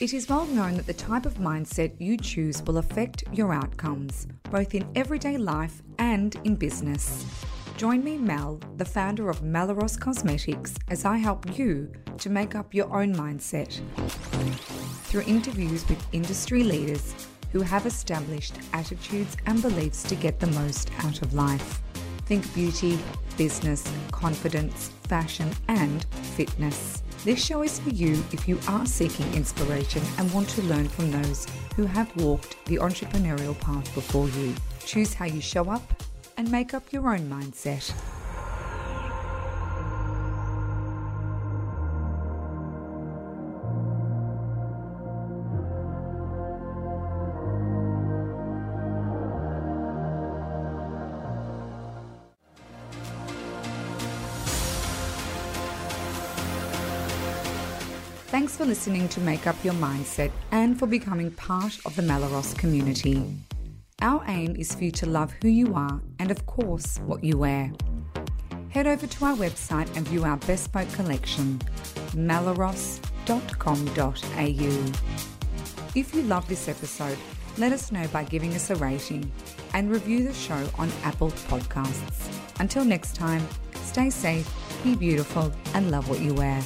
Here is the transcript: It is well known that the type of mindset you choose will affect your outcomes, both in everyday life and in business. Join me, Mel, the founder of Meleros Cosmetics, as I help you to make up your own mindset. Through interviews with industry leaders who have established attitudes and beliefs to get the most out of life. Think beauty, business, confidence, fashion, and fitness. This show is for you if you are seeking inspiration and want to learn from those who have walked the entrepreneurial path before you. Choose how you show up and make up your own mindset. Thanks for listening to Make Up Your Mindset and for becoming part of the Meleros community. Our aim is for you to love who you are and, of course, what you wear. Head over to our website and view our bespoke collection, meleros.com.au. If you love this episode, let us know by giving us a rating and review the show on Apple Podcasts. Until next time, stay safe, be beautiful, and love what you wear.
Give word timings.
It 0.00 0.14
is 0.14 0.28
well 0.28 0.46
known 0.46 0.76
that 0.76 0.86
the 0.86 0.94
type 0.94 1.26
of 1.26 1.34
mindset 1.38 1.92
you 1.98 2.16
choose 2.16 2.62
will 2.62 2.78
affect 2.78 3.24
your 3.32 3.52
outcomes, 3.52 4.28
both 4.48 4.76
in 4.76 4.88
everyday 4.94 5.36
life 5.36 5.82
and 5.98 6.36
in 6.44 6.54
business. 6.54 7.26
Join 7.76 8.04
me, 8.04 8.16
Mel, 8.16 8.60
the 8.76 8.84
founder 8.84 9.28
of 9.28 9.40
Meleros 9.40 9.98
Cosmetics, 9.98 10.76
as 10.88 11.04
I 11.04 11.16
help 11.16 11.58
you 11.58 11.90
to 12.18 12.30
make 12.30 12.54
up 12.54 12.72
your 12.72 12.96
own 12.96 13.12
mindset. 13.12 13.80
Through 15.06 15.22
interviews 15.22 15.88
with 15.88 16.06
industry 16.12 16.62
leaders 16.62 17.12
who 17.50 17.62
have 17.62 17.84
established 17.84 18.54
attitudes 18.72 19.36
and 19.46 19.60
beliefs 19.60 20.04
to 20.04 20.14
get 20.14 20.38
the 20.38 20.46
most 20.46 20.92
out 21.00 21.22
of 21.22 21.34
life. 21.34 21.82
Think 22.28 22.52
beauty, 22.52 22.98
business, 23.38 23.90
confidence, 24.10 24.90
fashion, 25.04 25.50
and 25.68 26.04
fitness. 26.36 27.02
This 27.24 27.42
show 27.42 27.62
is 27.62 27.78
for 27.78 27.88
you 27.88 28.22
if 28.32 28.46
you 28.46 28.60
are 28.68 28.84
seeking 28.84 29.32
inspiration 29.32 30.02
and 30.18 30.30
want 30.34 30.50
to 30.50 30.62
learn 30.64 30.90
from 30.90 31.10
those 31.10 31.46
who 31.74 31.86
have 31.86 32.14
walked 32.16 32.62
the 32.66 32.76
entrepreneurial 32.76 33.58
path 33.58 33.94
before 33.94 34.28
you. 34.28 34.54
Choose 34.84 35.14
how 35.14 35.24
you 35.24 35.40
show 35.40 35.70
up 35.70 36.02
and 36.36 36.52
make 36.52 36.74
up 36.74 36.92
your 36.92 37.08
own 37.08 37.30
mindset. 37.30 37.94
Thanks 58.30 58.56
for 58.58 58.66
listening 58.66 59.08
to 59.08 59.20
Make 59.20 59.46
Up 59.46 59.56
Your 59.64 59.72
Mindset 59.72 60.30
and 60.52 60.78
for 60.78 60.86
becoming 60.86 61.30
part 61.30 61.78
of 61.86 61.96
the 61.96 62.02
Meleros 62.02 62.54
community. 62.58 63.24
Our 64.02 64.22
aim 64.28 64.54
is 64.54 64.74
for 64.74 64.84
you 64.84 64.90
to 64.92 65.06
love 65.06 65.32
who 65.40 65.48
you 65.48 65.74
are 65.74 66.02
and, 66.18 66.30
of 66.30 66.44
course, 66.44 66.98
what 67.06 67.24
you 67.24 67.38
wear. 67.38 67.72
Head 68.68 68.86
over 68.86 69.06
to 69.06 69.24
our 69.24 69.34
website 69.34 69.96
and 69.96 70.06
view 70.06 70.24
our 70.24 70.36
bespoke 70.36 70.92
collection, 70.92 71.58
meleros.com.au. 72.12 74.92
If 75.94 76.14
you 76.14 76.22
love 76.24 76.46
this 76.48 76.68
episode, 76.68 77.16
let 77.56 77.72
us 77.72 77.90
know 77.90 78.06
by 78.08 78.24
giving 78.24 78.52
us 78.52 78.68
a 78.68 78.76
rating 78.76 79.32
and 79.72 79.90
review 79.90 80.28
the 80.28 80.34
show 80.34 80.68
on 80.74 80.92
Apple 81.02 81.30
Podcasts. 81.30 82.28
Until 82.60 82.84
next 82.84 83.16
time, 83.16 83.48
stay 83.76 84.10
safe, 84.10 84.46
be 84.84 84.94
beautiful, 84.94 85.50
and 85.72 85.90
love 85.90 86.10
what 86.10 86.20
you 86.20 86.34
wear. 86.34 86.62